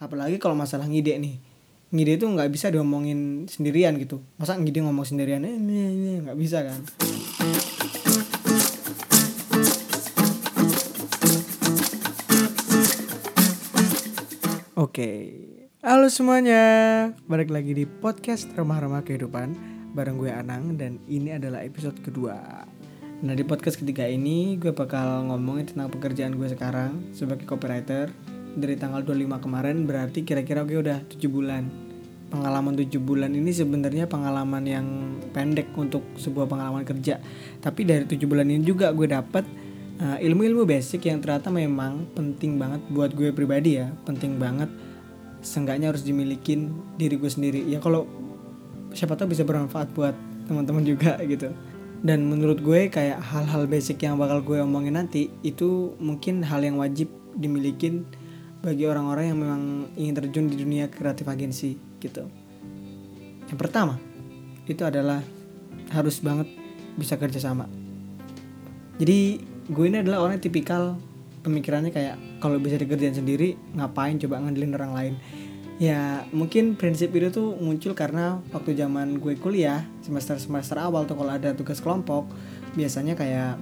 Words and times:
apalagi 0.00 0.40
kalau 0.40 0.56
masalah 0.56 0.88
ngide 0.88 1.20
nih. 1.20 1.36
Ngide 1.92 2.12
itu 2.16 2.24
nggak 2.24 2.48
bisa 2.48 2.72
diomongin 2.72 3.44
sendirian 3.44 4.00
gitu. 4.00 4.24
Masa 4.40 4.56
ngide 4.56 4.80
ngomong 4.80 5.04
sendirian 5.04 5.44
eh, 5.44 5.60
nggak 6.24 6.38
bisa 6.40 6.64
kan? 6.64 6.80
Oke, 14.80 15.36
halo 15.84 16.08
semuanya, 16.08 16.64
balik 17.28 17.52
lagi 17.52 17.76
di 17.76 17.84
podcast 17.84 18.48
Remah-Remah 18.56 19.04
Kehidupan 19.04 19.52
bareng 19.92 20.16
gue 20.16 20.32
Anang 20.32 20.80
dan 20.80 20.96
ini 21.04 21.36
adalah 21.36 21.60
episode 21.60 22.00
kedua. 22.00 22.64
Nah 23.20 23.36
di 23.36 23.44
podcast 23.44 23.76
ketiga 23.76 24.08
ini 24.08 24.56
gue 24.56 24.72
bakal 24.72 25.28
ngomongin 25.28 25.68
tentang 25.68 25.92
pekerjaan 25.92 26.40
gue 26.40 26.48
sekarang 26.48 27.12
sebagai 27.12 27.44
copywriter 27.44 28.08
dari 28.56 28.74
tanggal 28.74 29.02
25 29.02 29.44
kemarin 29.44 29.86
berarti 29.86 30.26
kira-kira 30.26 30.66
gue 30.66 30.78
udah 30.80 30.98
7 31.06 31.20
bulan. 31.30 31.66
Pengalaman 32.30 32.78
7 32.78 32.94
bulan 33.02 33.30
ini 33.34 33.50
sebenarnya 33.50 34.06
pengalaman 34.06 34.62
yang 34.62 34.86
pendek 35.34 35.74
untuk 35.74 36.02
sebuah 36.14 36.46
pengalaman 36.46 36.86
kerja. 36.86 37.18
Tapi 37.58 37.82
dari 37.86 38.06
7 38.06 38.22
bulan 38.26 38.46
ini 38.46 38.62
juga 38.62 38.94
gue 38.94 39.06
dapet 39.10 39.42
uh, 39.98 40.18
ilmu-ilmu 40.22 40.62
basic 40.66 41.10
yang 41.10 41.18
ternyata 41.18 41.50
memang 41.50 42.06
penting 42.14 42.58
banget 42.58 42.82
buat 42.90 43.10
gue 43.14 43.34
pribadi 43.34 43.82
ya. 43.82 43.90
Penting 44.06 44.38
banget 44.38 44.70
seenggaknya 45.42 45.90
harus 45.90 46.06
dimilikin 46.06 46.70
diri 46.94 47.18
gue 47.18 47.30
sendiri. 47.30 47.66
Ya 47.66 47.82
kalau 47.82 48.06
siapa 48.94 49.18
tahu 49.18 49.34
bisa 49.34 49.42
bermanfaat 49.42 49.90
buat 49.94 50.14
teman-teman 50.46 50.82
juga 50.82 51.18
gitu 51.32 51.50
dan 52.00 52.24
menurut 52.24 52.64
gue 52.64 52.88
kayak 52.88 53.20
hal-hal 53.20 53.68
basic 53.68 54.00
yang 54.00 54.16
bakal 54.16 54.40
gue 54.40 54.58
omongin 54.60 54.96
nanti 54.96 55.28
itu 55.44 55.92
mungkin 56.00 56.40
hal 56.40 56.64
yang 56.64 56.80
wajib 56.80 57.12
dimilikin 57.36 58.08
bagi 58.60 58.84
orang-orang 58.84 59.24
yang 59.32 59.38
memang 59.40 59.62
ingin 59.96 60.14
terjun 60.16 60.46
di 60.52 60.56
dunia 60.60 60.92
kreatif 60.92 61.24
agensi 61.28 61.76
gitu. 62.00 62.28
Yang 63.48 63.58
pertama 63.58 63.96
itu 64.68 64.84
adalah 64.84 65.24
harus 65.90 66.20
banget 66.20 66.46
bisa 66.94 67.16
kerja 67.16 67.40
sama. 67.40 67.66
Jadi 69.00 69.40
gue 69.70 69.84
ini 69.86 70.04
adalah 70.04 70.22
orang 70.22 70.36
yang 70.38 70.44
tipikal 70.44 71.00
pemikirannya 71.40 71.90
kayak 71.90 72.16
kalau 72.42 72.60
bisa 72.60 72.76
dikerjain 72.76 73.16
sendiri 73.16 73.56
ngapain 73.72 74.20
coba 74.20 74.44
ngandelin 74.44 74.76
orang 74.76 74.92
lain 74.92 75.14
ya 75.80 76.28
mungkin 76.36 76.76
prinsip 76.76 77.08
itu 77.16 77.32
tuh 77.32 77.56
muncul 77.56 77.96
karena 77.96 78.36
waktu 78.52 78.76
zaman 78.76 79.16
gue 79.16 79.40
kuliah 79.40 79.88
semester 80.04 80.36
semester 80.36 80.76
awal 80.76 81.08
tuh 81.08 81.16
kalau 81.16 81.32
ada 81.32 81.56
tugas 81.56 81.80
kelompok 81.80 82.28
biasanya 82.76 83.16
kayak 83.16 83.56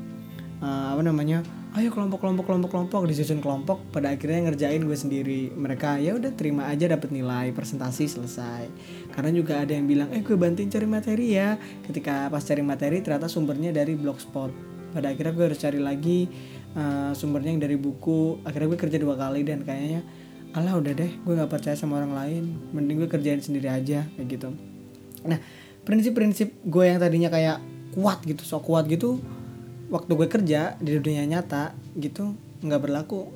uh, 0.58 0.98
apa 0.98 1.02
namanya 1.06 1.46
ayo 1.76 1.92
kelompok 1.92 2.24
kelompok 2.24 2.48
kelompok 2.48 2.70
kelompok. 2.72 3.02
Disusun 3.04 3.44
kelompok 3.44 3.84
pada 3.92 4.14
akhirnya 4.14 4.48
ngerjain 4.48 4.80
gue 4.80 4.96
sendiri. 4.96 5.52
Mereka 5.52 6.00
ya 6.00 6.16
udah 6.16 6.32
terima 6.32 6.70
aja 6.70 6.88
dapat 6.88 7.12
nilai 7.12 7.52
presentasi 7.52 8.08
selesai. 8.08 8.64
Karena 9.12 9.30
juga 9.34 9.60
ada 9.60 9.76
yang 9.76 9.84
bilang 9.84 10.08
eh 10.14 10.24
gue 10.24 10.36
bantuin 10.38 10.72
cari 10.72 10.88
materi 10.88 11.26
ya. 11.36 11.60
Ketika 11.84 12.32
pas 12.32 12.40
cari 12.40 12.62
materi 12.64 13.04
ternyata 13.04 13.28
sumbernya 13.28 13.74
dari 13.74 13.92
blogspot. 13.98 14.50
Pada 14.96 15.12
akhirnya 15.12 15.32
gue 15.36 15.44
harus 15.52 15.60
cari 15.60 15.80
lagi 15.82 16.30
uh, 16.72 17.12
sumbernya 17.12 17.52
yang 17.52 17.62
dari 17.62 17.76
buku. 17.76 18.40
Akhirnya 18.48 18.72
gue 18.72 18.80
kerja 18.80 18.96
dua 18.96 19.20
kali 19.20 19.44
dan 19.44 19.66
kayaknya 19.66 20.00
alah 20.56 20.80
udah 20.80 20.96
deh 20.96 21.12
gue 21.12 21.32
nggak 21.36 21.52
percaya 21.52 21.76
sama 21.76 22.00
orang 22.00 22.16
lain. 22.16 22.44
Mending 22.72 23.04
gue 23.04 23.10
kerjain 23.12 23.44
sendiri 23.44 23.68
aja 23.68 24.08
kayak 24.16 24.28
gitu. 24.32 24.48
Nah 25.28 25.36
prinsip-prinsip 25.84 26.64
gue 26.68 26.84
yang 26.84 27.00
tadinya 27.00 27.28
kayak 27.28 27.60
kuat 27.96 28.20
gitu 28.22 28.44
sok 28.44 28.68
kuat 28.68 28.84
gitu 28.86 29.18
waktu 29.88 30.12
gue 30.12 30.28
kerja 30.28 30.76
di 30.78 31.00
dunia 31.00 31.24
nyata 31.24 31.72
gitu 31.96 32.36
nggak 32.64 32.80
berlaku. 32.80 33.28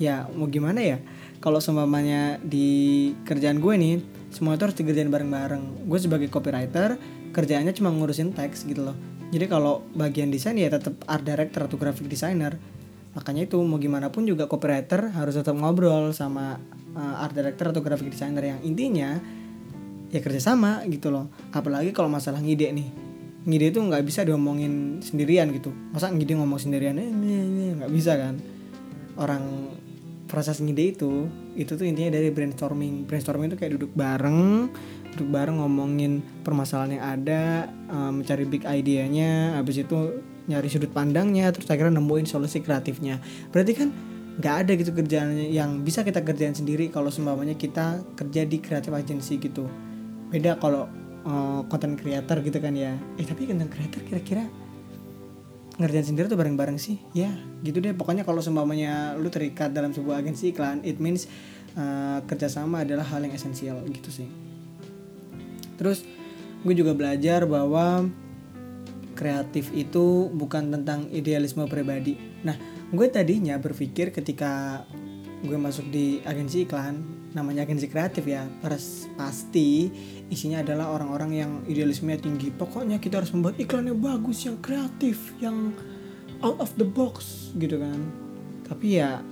Ya 0.00 0.24
mau 0.32 0.48
gimana 0.48 0.80
ya? 0.80 0.98
Kalau 1.44 1.60
seumpamanya 1.60 2.40
di 2.40 3.10
kerjaan 3.28 3.60
gue 3.60 3.74
nih 3.76 3.94
semua 4.32 4.56
itu 4.56 4.64
harus 4.70 4.76
dikerjain 4.78 5.12
bareng-bareng. 5.12 5.84
Gue 5.90 5.98
sebagai 6.00 6.32
copywriter 6.32 6.96
kerjaannya 7.36 7.76
cuma 7.76 7.92
ngurusin 7.92 8.32
teks 8.32 8.64
gitu 8.64 8.86
loh. 8.90 8.96
Jadi 9.30 9.46
kalau 9.46 9.86
bagian 9.94 10.32
desain 10.32 10.58
ya 10.58 10.66
tetap 10.72 10.98
art 11.06 11.22
director 11.22 11.68
atau 11.68 11.76
graphic 11.78 12.10
designer. 12.10 12.58
Makanya 13.14 13.46
itu 13.46 13.58
mau 13.62 13.78
gimana 13.78 14.08
pun 14.10 14.22
juga 14.26 14.46
copywriter 14.46 15.10
harus 15.14 15.34
tetap 15.34 15.54
ngobrol 15.58 16.14
sama 16.14 16.58
uh, 16.94 17.22
art 17.22 17.34
director 17.34 17.74
atau 17.74 17.82
graphic 17.82 18.10
designer 18.10 18.56
yang 18.56 18.60
intinya 18.62 19.18
ya 20.10 20.20
kerjasama 20.22 20.82
gitu 20.90 21.10
loh. 21.10 21.30
Apalagi 21.54 21.94
kalau 21.94 22.10
masalah 22.10 22.42
ngide 22.42 22.70
nih 22.74 23.09
ngide 23.44 23.72
itu 23.72 23.80
nggak 23.80 24.04
bisa 24.04 24.20
diomongin 24.24 25.00
sendirian 25.00 25.48
gitu. 25.54 25.72
Masa 25.92 26.12
ngide 26.12 26.36
ngomong 26.36 26.60
sendirian 26.60 26.96
eh, 27.00 27.08
nggak 27.80 27.92
bisa 27.92 28.16
kan? 28.16 28.36
Orang 29.16 29.76
proses 30.30 30.62
ngide 30.62 30.94
itu 30.94 31.26
itu 31.56 31.74
tuh 31.74 31.84
intinya 31.88 32.14
dari 32.14 32.30
brainstorming. 32.30 33.08
Brainstorming 33.08 33.50
itu 33.50 33.58
kayak 33.58 33.72
duduk 33.80 33.92
bareng 33.96 34.70
duduk 35.10 35.28
bareng 35.34 35.58
ngomongin 35.58 36.22
permasalahan 36.46 36.94
yang 36.94 37.04
ada 37.18 37.42
um, 37.90 38.22
mencari 38.22 38.46
big 38.46 38.62
idenya 38.62 39.58
habis 39.58 39.82
itu 39.82 40.22
nyari 40.46 40.70
sudut 40.70 40.94
pandangnya 40.94 41.50
terus 41.50 41.66
akhirnya 41.66 41.98
nemuin 41.98 42.30
solusi 42.30 42.62
kreatifnya. 42.62 43.18
Berarti 43.50 43.72
kan 43.74 43.88
nggak 44.38 44.54
ada 44.64 44.72
gitu 44.78 44.94
kerjaan 44.94 45.34
yang 45.50 45.82
bisa 45.82 46.06
kita 46.06 46.22
kerjain 46.22 46.54
sendiri 46.54 46.88
kalau 46.88 47.10
sembahnya 47.10 47.58
kita 47.58 48.00
kerja 48.14 48.46
di 48.46 48.56
kreatif 48.62 48.94
agency 48.94 49.42
gitu. 49.42 49.66
Beda 50.30 50.54
kalau 50.62 50.86
uh, 51.24 51.66
content 51.68 51.96
creator 51.98 52.40
gitu 52.44 52.58
kan 52.60 52.72
ya. 52.76 52.96
Eh 53.16 53.26
tapi 53.26 53.48
content 53.48 53.70
creator 53.72 54.00
kira-kira 54.04 54.44
ngerjain 55.80 56.12
sendiri 56.12 56.28
tuh 56.28 56.36
bareng-bareng 56.36 56.76
sih? 56.76 57.00
Ya 57.16 57.32
gitu 57.64 57.80
deh. 57.80 57.96
Pokoknya 57.96 58.24
kalau 58.24 58.44
sembahnya 58.44 59.16
lu 59.16 59.32
terikat 59.32 59.72
dalam 59.72 59.96
sebuah 59.96 60.20
agensi 60.20 60.52
iklan 60.52 60.84
it 60.84 61.00
means 61.00 61.26
uh, 61.76 62.20
kerjasama 62.28 62.84
adalah 62.84 63.04
hal 63.08 63.24
yang 63.24 63.32
esensial 63.32 63.80
gitu 63.88 64.12
sih. 64.12 64.28
Terus 65.80 66.04
gue 66.60 66.74
juga 66.76 66.92
belajar 66.92 67.48
bahwa 67.48 68.04
kreatif 69.16 69.72
itu 69.76 70.28
bukan 70.32 70.72
tentang 70.72 71.08
idealisme 71.12 71.64
pribadi. 71.68 72.16
Nah, 72.44 72.56
gue 72.88 73.06
tadinya 73.08 73.56
berpikir 73.60 74.12
ketika 74.12 74.84
gue 75.40 75.56
masuk 75.56 75.88
di 75.88 76.20
agensi 76.20 76.68
iklan, 76.68 77.00
namanya 77.32 77.64
agensi 77.64 77.88
kreatif 77.88 78.28
ya, 78.28 78.44
pas 78.60 79.08
pasti 79.16 79.88
isinya 80.28 80.60
adalah 80.60 80.92
orang-orang 80.92 81.30
yang 81.32 81.50
idealismenya 81.64 82.20
tinggi. 82.20 82.52
Pokoknya 82.52 83.00
kita 83.00 83.24
harus 83.24 83.32
membuat 83.32 83.56
iklan 83.56 83.88
yang 83.88 83.98
bagus, 83.98 84.44
yang 84.44 84.60
kreatif, 84.60 85.32
yang 85.40 85.72
out 86.44 86.60
of 86.60 86.68
the 86.76 86.84
box 86.84 87.48
gitu 87.56 87.80
kan. 87.80 87.98
Tapi 88.68 89.00
ya 89.00 89.24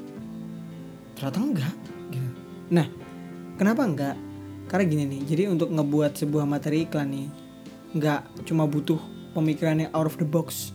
ternyata 1.13 1.39
enggak. 1.45 1.77
Gitu. 2.09 2.29
Nah, 2.73 2.87
kenapa 3.61 3.85
enggak? 3.85 4.17
Karena 4.69 4.85
gini 4.85 5.05
nih, 5.09 5.21
jadi 5.29 5.43
untuk 5.53 5.73
ngebuat 5.73 6.17
sebuah 6.17 6.45
materi 6.49 6.89
iklan 6.89 7.09
nih, 7.09 7.29
nggak 7.97 8.49
cuma 8.49 8.65
butuh 8.65 9.01
pemikirannya 9.33 9.93
out 9.93 10.09
of 10.09 10.17
the 10.17 10.29
box 10.29 10.73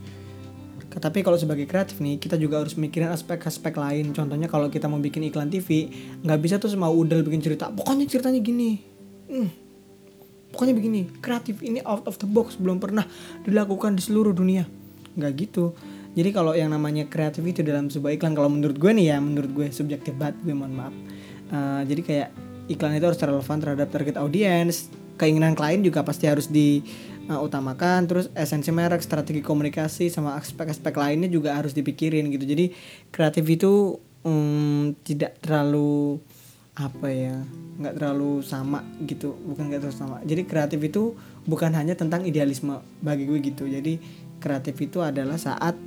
tapi 0.99 1.25
kalau 1.25 1.37
sebagai 1.39 1.65
kreatif 1.65 1.97
nih 1.97 2.21
kita 2.21 2.37
juga 2.37 2.61
harus 2.61 2.77
mikirin 2.77 3.09
aspek-aspek 3.13 3.73
lain. 3.73 4.13
Contohnya 4.13 4.45
kalau 4.45 4.69
kita 4.69 4.85
mau 4.85 5.01
bikin 5.01 5.25
iklan 5.29 5.49
TV 5.49 5.89
nggak 6.21 6.39
bisa 6.41 6.55
tuh 6.61 6.69
semau 6.69 6.93
udel 6.93 7.25
bikin 7.25 7.41
cerita 7.41 7.73
pokoknya 7.73 8.05
ceritanya 8.05 8.41
gini. 8.43 8.77
Hmm, 9.29 9.49
pokoknya 10.53 10.73
begini 10.77 11.01
kreatif 11.23 11.63
ini 11.65 11.81
out 11.81 12.05
of 12.05 12.19
the 12.21 12.27
box 12.29 12.59
belum 12.59 12.77
pernah 12.77 13.07
dilakukan 13.47 13.97
di 13.97 14.01
seluruh 14.05 14.35
dunia. 14.35 14.69
Nggak 15.17 15.31
gitu. 15.39 15.73
Jadi 16.13 16.29
kalau 16.29 16.53
yang 16.53 16.69
namanya 16.69 17.09
kreatif 17.09 17.41
itu 17.41 17.65
dalam 17.65 17.89
sebuah 17.89 18.13
iklan 18.13 18.37
kalau 18.37 18.49
menurut 18.53 18.77
gue 18.77 18.91
nih 18.93 19.13
ya 19.13 19.17
menurut 19.17 19.49
gue 19.49 19.67
subjektif 19.73 20.13
banget 20.13 20.37
gue 20.45 20.53
mohon 20.53 20.73
maaf. 20.77 20.95
Uh, 21.49 21.81
jadi 21.89 22.01
kayak 22.05 22.29
iklan 22.69 22.93
itu 22.93 23.05
harus 23.09 23.17
relevan 23.17 23.57
terhadap 23.57 23.87
target 23.89 24.15
audience. 24.21 24.93
Keinginan 25.17 25.53
klien 25.57 25.81
juga 25.81 26.01
pasti 26.05 26.25
harus 26.25 26.49
di 26.49 26.81
uh, 27.29 27.39
utamakan. 27.39 28.07
Terus 28.09 28.27
esensi 28.33 28.71
merek 28.73 29.03
strategi 29.03 29.39
komunikasi 29.43 30.09
sama 30.11 30.35
aspek-aspek 30.39 30.93
lainnya 30.95 31.29
juga 31.29 31.55
harus 31.55 31.71
dipikirin 31.71 32.27
gitu. 32.33 32.43
Jadi 32.43 32.73
kreatif 33.13 33.45
itu 33.47 33.99
um, 34.25 34.95
tidak 35.03 35.39
terlalu 35.39 36.19
apa 36.73 37.05
ya 37.05 37.37
nggak 37.77 38.01
terlalu 38.01 38.41
sama 38.41 38.81
gitu. 39.05 39.37
Bukan 39.45 39.69
nggak 39.69 39.81
terlalu 39.87 39.97
sama. 39.97 40.17
Jadi 40.25 40.41
kreatif 40.47 40.79
itu 40.81 41.13
bukan 41.45 41.71
hanya 41.77 41.93
tentang 41.93 42.25
idealisme 42.25 42.81
bagi 42.99 43.29
gue 43.29 43.39
gitu. 43.43 43.69
Jadi 43.69 43.99
kreatif 44.41 44.75
itu 44.81 44.99
adalah 44.99 45.37
saat 45.39 45.77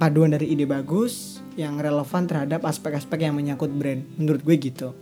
paduan 0.00 0.34
dari 0.34 0.50
ide 0.50 0.66
bagus 0.66 1.38
yang 1.54 1.78
relevan 1.78 2.24
terhadap 2.26 2.64
aspek-aspek 2.64 3.28
yang 3.28 3.36
menyangkut 3.36 3.70
brand. 3.70 4.02
Menurut 4.16 4.40
gue 4.42 4.56
gitu. 4.56 4.96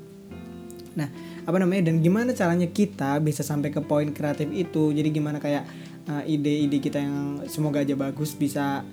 Nah 0.99 1.30
apa 1.51 1.59
namanya 1.59 1.91
dan 1.91 1.99
gimana 1.99 2.31
caranya 2.31 2.71
kita 2.71 3.19
bisa 3.19 3.43
sampai 3.43 3.75
ke 3.75 3.83
poin 3.83 4.07
kreatif 4.15 4.47
itu. 4.55 4.95
Jadi 4.95 5.11
gimana 5.11 5.43
kayak 5.43 5.67
uh, 6.07 6.23
ide-ide 6.23 6.79
kita 6.79 7.03
yang 7.03 7.43
semoga 7.51 7.83
aja 7.83 7.99
bagus 7.99 8.39
bisa 8.39 8.87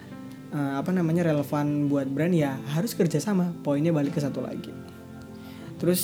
uh, 0.50 0.74
apa 0.82 0.90
namanya 0.90 1.30
relevan 1.30 1.86
buat 1.86 2.10
brand 2.10 2.34
ya 2.34 2.58
harus 2.74 2.98
kerja 2.98 3.22
sama 3.22 3.54
poinnya 3.62 3.94
balik 3.94 4.18
ke 4.18 4.22
satu 4.26 4.42
lagi. 4.42 4.74
Terus 5.78 6.02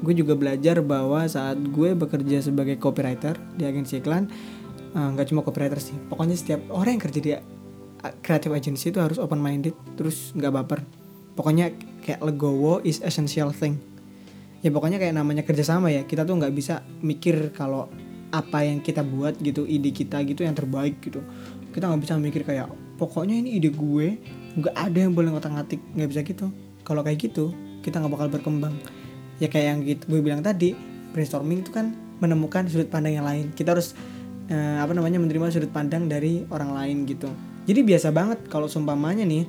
gue 0.00 0.14
juga 0.16 0.32
belajar 0.32 0.80
bahwa 0.80 1.28
saat 1.28 1.60
gue 1.60 1.92
bekerja 1.92 2.40
sebagai 2.40 2.80
copywriter 2.80 3.36
di 3.58 3.66
agensi 3.66 3.98
iklan 3.98 4.30
eh, 4.94 5.08
nggak 5.10 5.26
uh, 5.26 5.30
cuma 5.34 5.42
copywriter 5.42 5.82
sih 5.82 5.98
pokoknya 6.06 6.38
setiap 6.38 6.62
orang 6.70 6.94
yang 6.94 7.02
kerja 7.02 7.18
di 7.18 7.30
creative 8.22 8.54
agency 8.54 8.94
itu 8.94 9.02
harus 9.02 9.18
open 9.18 9.42
minded 9.42 9.74
terus 9.98 10.30
nggak 10.38 10.54
baper. 10.54 10.80
Pokoknya 11.34 11.74
kayak 12.06 12.22
legowo 12.22 12.78
is 12.86 13.02
essential 13.02 13.50
thing 13.50 13.82
ya 14.58 14.70
pokoknya 14.74 14.98
kayak 14.98 15.14
namanya 15.14 15.42
kerjasama 15.46 15.92
ya 15.94 16.02
kita 16.02 16.26
tuh 16.26 16.34
nggak 16.38 16.54
bisa 16.54 16.82
mikir 17.02 17.54
kalau 17.54 17.86
apa 18.28 18.60
yang 18.60 18.84
kita 18.84 19.00
buat 19.00 19.40
gitu 19.40 19.64
ide 19.64 19.88
kita 19.94 20.20
gitu 20.26 20.44
yang 20.44 20.52
terbaik 20.52 21.00
gitu. 21.00 21.24
Kita 21.72 21.88
nggak 21.88 22.02
bisa 22.04 22.20
mikir 22.20 22.42
kayak 22.44 22.68
pokoknya 23.00 23.38
ini 23.40 23.56
ide 23.56 23.72
gue 23.72 24.18
nggak 24.58 24.74
ada 24.74 24.98
yang 24.98 25.12
boleh 25.16 25.32
ngotak 25.32 25.54
ngatik 25.54 25.80
nggak 25.96 26.08
bisa 26.10 26.20
gitu. 26.26 26.46
Kalau 26.84 27.00
kayak 27.00 27.18
gitu 27.20 27.54
kita 27.80 28.02
nggak 28.02 28.12
bakal 28.12 28.28
berkembang. 28.28 28.74
Ya 29.38 29.48
kayak 29.48 29.66
yang 29.72 29.78
gitu 29.86 30.04
gue 30.10 30.20
bilang 30.20 30.42
tadi 30.44 30.74
brainstorming 31.14 31.64
itu 31.64 31.72
kan 31.72 31.94
menemukan 32.18 32.66
sudut 32.68 32.90
pandang 32.92 33.16
yang 33.16 33.24
lain. 33.24 33.54
Kita 33.56 33.72
harus 33.72 33.96
eh, 34.52 34.76
apa 34.82 34.92
namanya 34.92 35.22
menerima 35.22 35.48
sudut 35.54 35.72
pandang 35.72 36.10
dari 36.10 36.44
orang 36.52 36.74
lain 36.74 36.96
gitu. 37.08 37.30
Jadi 37.68 37.84
biasa 37.84 38.12
banget 38.12 38.48
kalau 38.48 38.68
seumpamanya 38.68 39.24
nih 39.24 39.44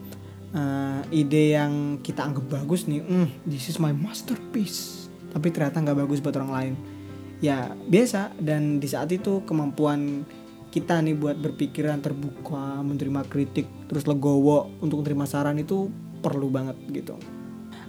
eh, 0.54 1.01
ide 1.13 1.54
yang 1.54 2.01
kita 2.01 2.25
anggap 2.25 2.46
bagus 2.50 2.90
nih 2.90 3.01
mm, 3.01 3.50
this 3.50 3.69
is 3.69 3.78
my 3.78 3.94
masterpiece. 3.94 5.10
Tapi 5.30 5.54
ternyata 5.54 5.81
nggak 5.81 6.00
bagus 6.06 6.19
buat 6.22 6.36
orang 6.42 6.54
lain. 6.54 6.74
Ya 7.40 7.74
biasa. 7.75 8.34
Dan 8.42 8.81
di 8.81 8.88
saat 8.90 9.13
itu 9.13 9.46
kemampuan 9.46 10.25
kita 10.69 11.01
nih 11.01 11.18
buat 11.18 11.38
berpikiran 11.38 11.98
terbuka 12.01 12.81
menerima 12.86 13.25
kritik 13.25 13.66
terus 13.90 14.06
legowo 14.06 14.69
untuk 14.86 15.01
menerima 15.01 15.25
saran 15.25 15.57
itu 15.57 15.90
perlu 16.22 16.50
banget 16.50 16.78
gitu. 16.94 17.18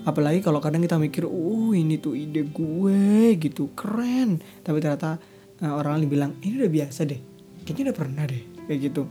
Apalagi 0.01 0.41
kalau 0.41 0.65
kadang 0.65 0.81
kita 0.81 0.97
mikir 0.97 1.29
oh 1.29 1.77
ini 1.77 2.01
tuh 2.01 2.17
ide 2.17 2.45
gue 2.45 3.37
gitu. 3.37 3.73
Keren. 3.77 4.41
Tapi 4.65 4.81
ternyata 4.81 5.21
uh, 5.61 5.75
orang 5.77 6.01
lain 6.01 6.09
bilang 6.09 6.33
ini 6.41 6.61
udah 6.61 6.73
biasa 6.73 7.05
deh. 7.09 7.21
Kayaknya 7.65 7.93
udah 7.93 7.97
pernah 7.97 8.25
deh. 8.29 8.43
Kayak 8.69 8.81
gitu 8.93 9.03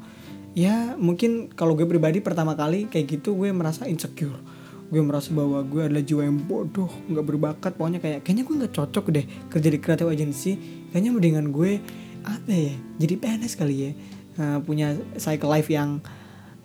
ya 0.57 0.97
mungkin 0.97 1.53
kalau 1.53 1.77
gue 1.77 1.85
pribadi 1.85 2.21
pertama 2.23 2.57
kali 2.57 2.89
kayak 2.89 3.19
gitu 3.19 3.37
gue 3.37 3.49
merasa 3.53 3.85
insecure. 3.85 4.37
Gue 4.89 5.05
merasa 5.05 5.29
bahwa 5.29 5.61
gue 5.61 5.85
adalah 5.85 6.01
jiwa 6.01 6.25
yang 6.25 6.41
bodoh 6.41 6.89
nggak 7.09 7.25
berbakat. 7.25 7.71
Pokoknya 7.77 8.01
kayak 8.01 8.25
kayaknya 8.25 8.43
gue 8.45 8.55
nggak 8.65 8.73
cocok 8.73 9.05
deh 9.13 9.25
kerja 9.53 9.69
di 9.69 9.77
creative 9.77 10.09
agency. 10.09 10.57
Kayaknya 10.89 11.11
mendingan 11.13 11.45
gue 11.53 11.77
apa 12.25 12.51
ya 12.51 12.73
jadi 12.97 13.13
PNS 13.21 13.53
kali 13.53 13.75
ya. 13.77 13.91
Uh, 14.39 14.57
punya 14.63 14.95
cycle 15.19 15.51
life 15.51 15.69
yang 15.69 16.01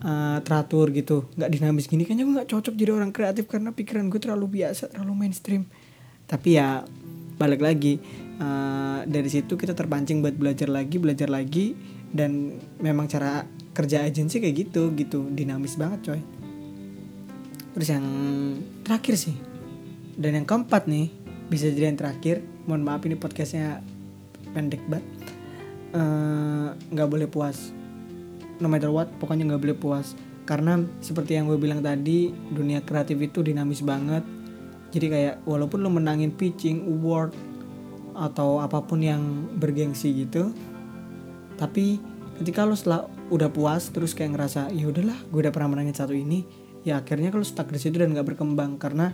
uh, 0.01 0.39
teratur 0.41 0.89
gitu. 0.97 1.29
Nggak 1.37 1.51
dinamis 1.53 1.85
gini. 1.85 2.09
Kayaknya 2.09 2.25
gue 2.25 2.35
nggak 2.41 2.51
cocok 2.51 2.75
jadi 2.75 2.91
orang 2.97 3.13
kreatif 3.13 3.45
karena 3.45 3.77
pikiran 3.77 4.09
gue 4.09 4.21
terlalu 4.21 4.65
biasa 4.65 4.89
terlalu 4.89 5.29
mainstream. 5.29 5.69
Tapi 6.25 6.57
ya 6.57 6.81
balik 7.37 7.61
lagi 7.61 8.01
uh, 8.41 9.05
dari 9.05 9.29
situ 9.29 9.59
kita 9.59 9.77
terpancing 9.77 10.25
buat 10.25 10.33
belajar 10.33 10.73
lagi 10.73 10.97
belajar 10.97 11.29
lagi. 11.29 11.77
Dan 12.15 12.57
memang 12.79 13.11
cara 13.11 13.45
kerja 13.75 14.07
agensi 14.07 14.39
kayak 14.39 14.55
gitu 14.69 14.95
gitu. 14.95 15.27
Dinamis 15.29 15.75
banget 15.75 16.01
coy. 16.07 16.21
Terus 17.75 17.89
yang 17.91 18.07
terakhir 18.87 19.19
sih 19.19 19.35
dan 20.15 20.39
yang 20.39 20.47
keempat 20.47 20.87
nih 20.87 21.11
bisa 21.51 21.67
jadi 21.75 21.91
yang 21.91 21.99
terakhir 21.99 22.39
mohon 22.71 22.87
maaf 22.87 23.03
ini 23.03 23.19
podcastnya 23.19 23.83
pendek 24.55 24.81
banget. 24.87 25.07
Nggak 26.95 27.07
uh, 27.07 27.11
boleh 27.11 27.27
puas. 27.27 27.75
No 28.63 28.71
matter 28.71 28.95
what 28.95 29.11
pokoknya 29.19 29.51
nggak 29.51 29.63
boleh 29.63 29.77
puas. 29.77 30.15
Karena 30.45 30.79
seperti 31.03 31.35
yang 31.35 31.51
gue 31.51 31.59
bilang 31.59 31.81
tadi 31.83 32.31
dunia 32.31 32.85
kreatif 32.87 33.19
itu 33.19 33.43
dinamis 33.43 33.83
banget. 33.83 34.23
Jadi 34.95 35.07
kayak 35.11 35.35
walaupun 35.43 35.83
lo 35.83 35.91
menangin 35.91 36.31
pitching 36.31 36.87
award 36.87 37.35
atau 38.15 38.63
apa 38.63 38.79
pun 38.87 39.03
yang 39.03 39.51
bergengsi 39.59 40.15
gitu 40.15 40.55
tapi 41.59 41.99
ketika 42.39 42.67
lo 42.67 42.79
setelah 42.79 43.07
udah 43.33 43.49
puas 43.49 43.89
terus 43.89 44.13
kayak 44.13 44.37
ngerasa 44.37 44.73
ya 44.75 44.89
udahlah 44.89 45.17
gue 45.33 45.41
udah 45.45 45.53
pernah 45.55 45.77
menangin 45.77 45.97
satu 45.97 46.13
ini. 46.13 46.45
Ya 46.85 47.01
akhirnya 47.01 47.33
kalau 47.33 47.47
stuck 47.47 47.73
di 47.73 47.81
situ 47.81 47.97
dan 47.97 48.13
nggak 48.13 48.37
berkembang 48.37 48.77
karena 48.77 49.09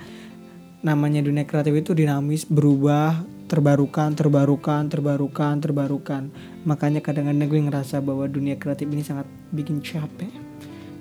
namanya 0.83 1.23
dunia 1.23 1.47
kreatif 1.47 1.77
itu 1.77 1.95
dinamis 1.95 2.49
berubah 2.49 3.23
terbarukan 3.47 4.17
terbarukan 4.19 4.91
terbarukan 4.91 5.55
terbarukan. 5.63 6.23
Makanya 6.67 6.99
kadang-kadang 7.05 7.47
gue 7.47 7.61
ngerasa 7.71 8.03
bahwa 8.03 8.27
dunia 8.27 8.59
kreatif 8.59 8.91
ini 8.91 9.07
sangat 9.07 9.27
bikin 9.55 9.79
capek 9.79 10.31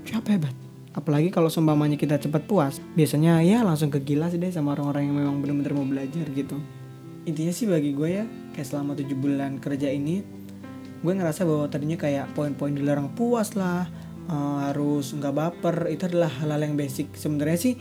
capek 0.06 0.38
banget. 0.46 0.58
Apalagi 0.94 1.30
kalau 1.30 1.54
seumpamanya 1.54 1.96
kita 1.96 2.18
cepat 2.18 2.50
puas 2.50 2.82
biasanya 2.98 3.46
ya 3.46 3.62
langsung 3.62 3.94
ke 3.94 4.02
gila 4.02 4.30
sih 4.34 4.42
deh 4.42 4.50
sama 4.50 4.74
orang-orang 4.74 5.10
yang 5.10 5.16
memang 5.16 5.36
benar-benar 5.42 5.74
mau 5.78 5.86
belajar 5.86 6.26
gitu. 6.34 6.58
Intinya 7.30 7.54
sih 7.54 7.70
bagi 7.70 7.94
gue 7.94 8.10
ya 8.10 8.26
kayak 8.58 8.68
selama 8.68 8.98
tujuh 8.98 9.18
bulan 9.18 9.62
kerja 9.62 9.94
ini 9.94 10.39
gue 11.00 11.14
ngerasa 11.16 11.48
bahwa 11.48 11.66
tadinya 11.72 11.96
kayak 11.96 12.36
poin-poin 12.36 12.76
dilarang 12.76 13.12
puas 13.16 13.56
lah 13.56 13.88
uh, 14.30 14.58
harus 14.70 15.16
nggak 15.16 15.34
baper 15.34 15.76
itu 15.90 16.06
adalah 16.12 16.30
hal-hal 16.30 16.62
yang 16.62 16.76
basic. 16.78 17.16
Sebenarnya 17.16 17.58
sih 17.60 17.74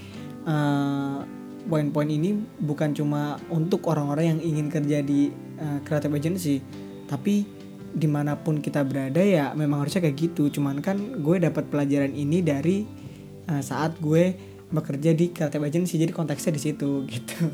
uh, 0.46 1.22
poin-poin 1.68 2.08
ini 2.08 2.32
bukan 2.62 2.96
cuma 2.96 3.36
untuk 3.52 3.84
orang-orang 3.90 4.36
yang 4.36 4.40
ingin 4.40 4.66
kerja 4.72 5.04
di 5.04 5.28
uh, 5.60 5.78
creative 5.84 6.14
agency 6.16 6.64
tapi 7.08 7.44
di 7.88 8.04
mana 8.04 8.36
pun 8.36 8.60
kita 8.60 8.84
berada 8.84 9.20
ya 9.20 9.52
memang 9.52 9.84
harusnya 9.84 10.04
kayak 10.08 10.16
gitu. 10.16 10.48
Cuman 10.48 10.80
kan 10.80 11.20
gue 11.20 11.36
dapat 11.42 11.68
pelajaran 11.68 12.14
ini 12.16 12.40
dari 12.40 12.88
uh, 13.50 13.60
saat 13.60 14.00
gue 14.00 14.36
bekerja 14.68 15.16
di 15.16 15.32
creative 15.32 15.64
agency 15.64 15.96
jadi 15.96 16.12
konteksnya 16.12 16.56
di 16.56 16.62
situ 16.62 17.02
gitu. 17.12 17.50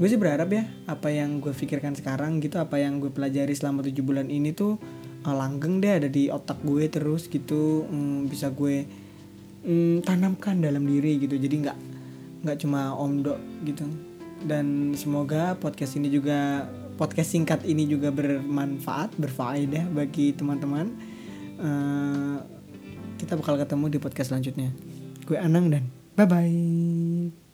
Gue 0.00 0.08
sih 0.08 0.16
berharap 0.16 0.48
ya 0.48 0.64
apa 0.88 1.12
yang 1.12 1.44
gue 1.44 1.52
pikirkan 1.52 1.92
sekarang 1.92 2.40
gitu 2.40 2.56
apa 2.56 2.80
yang 2.80 3.04
gue 3.04 3.12
pelajari 3.12 3.52
selama 3.52 3.84
tujuh 3.84 4.00
bulan 4.00 4.32
ini 4.32 4.56
tuh 4.56 4.80
uh, 5.24 5.36
langgeng 5.36 5.80
deh 5.80 5.92
ada 6.02 6.08
di 6.08 6.28
otak 6.28 6.60
gue 6.64 6.88
terus 6.88 7.26
gitu. 7.28 7.86
Um, 7.88 8.26
bisa 8.28 8.52
gue 8.52 8.84
um, 9.64 10.00
tanamkan 10.04 10.60
dalam 10.60 10.84
diri 10.84 11.20
gitu. 11.20 11.36
Jadi 11.36 11.66
nggak 11.66 11.78
nggak 12.46 12.56
cuma 12.60 12.96
omdo 12.96 13.36
gitu. 13.64 13.84
Dan 14.40 14.96
semoga 14.96 15.56
podcast 15.60 16.00
ini 16.00 16.08
juga 16.08 16.64
podcast 16.96 17.32
singkat 17.32 17.64
ini 17.64 17.84
juga 17.88 18.08
bermanfaat 18.12 19.16
berfaedah 19.16 19.92
bagi 19.92 20.32
teman-teman. 20.32 20.86
Uh, 21.60 22.40
kita 23.20 23.36
bakal 23.36 23.60
ketemu 23.60 23.84
di 23.92 23.98
podcast 24.00 24.32
selanjutnya. 24.32 24.72
Gue 25.28 25.36
Anang 25.36 25.68
dan 25.68 25.84
bye 26.16 26.24
bye 26.24 27.49